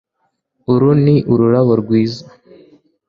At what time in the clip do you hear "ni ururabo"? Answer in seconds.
1.03-1.73